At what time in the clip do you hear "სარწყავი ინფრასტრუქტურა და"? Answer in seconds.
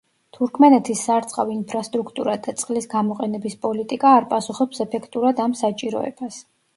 1.07-2.53